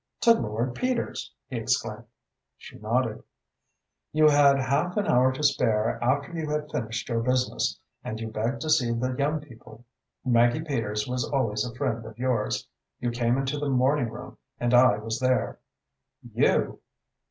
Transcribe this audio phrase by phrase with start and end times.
[0.21, 2.05] "To Lord Peters!" he exclaimed.
[2.57, 3.21] She nodded.
[4.11, 8.29] "You had half an hour to spare after you had finished your business, and you
[8.31, 9.85] begged to see the young people.
[10.25, 12.67] Maggie Peters was always a friend of yours.
[12.99, 15.59] You came into the morning room and I was there."
[16.33, 16.79] "You?"